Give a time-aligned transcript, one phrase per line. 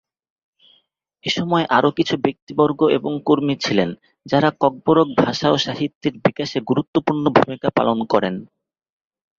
[1.23, 3.89] এসময় আরও কিছু ব্যক্তিবর্গ এবং কর্মী ছিলেন,
[4.25, 8.35] যারা ককবরক ভাষা ও সাহিত্যের বিকাশে গুরুত্বপূর্ণ ভূমিকা পালন করেন।